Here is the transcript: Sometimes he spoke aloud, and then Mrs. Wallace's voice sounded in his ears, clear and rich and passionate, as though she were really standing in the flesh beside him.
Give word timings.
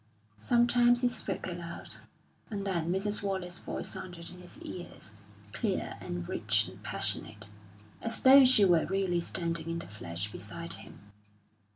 Sometimes 0.39 1.01
he 1.01 1.07
spoke 1.07 1.45
aloud, 1.45 1.97
and 2.49 2.65
then 2.65 2.91
Mrs. 2.91 3.21
Wallace's 3.21 3.59
voice 3.59 3.87
sounded 3.89 4.31
in 4.31 4.39
his 4.39 4.59
ears, 4.63 5.13
clear 5.51 5.93
and 5.99 6.27
rich 6.27 6.67
and 6.67 6.81
passionate, 6.81 7.51
as 8.01 8.19
though 8.21 8.43
she 8.43 8.65
were 8.65 8.87
really 8.87 9.19
standing 9.19 9.69
in 9.69 9.77
the 9.77 9.87
flesh 9.87 10.31
beside 10.31 10.73
him. 10.73 11.11